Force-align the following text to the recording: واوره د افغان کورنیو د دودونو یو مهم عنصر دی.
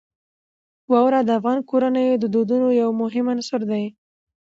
واوره 0.91 1.19
د 1.23 1.29
افغان 1.39 1.59
کورنیو 1.69 2.19
د 2.21 2.25
دودونو 2.33 2.67
یو 2.81 2.89
مهم 3.01 3.25
عنصر 3.33 3.61
دی. 3.71 3.83